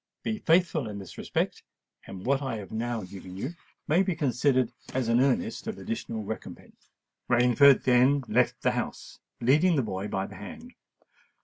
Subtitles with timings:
[0.23, 3.53] Be faithful in this respect—and what I have now given you
[3.87, 6.89] may be considered as an earnest of additional recompense."
[7.29, 10.73] Rainford then left the house, leading the boy by the hand.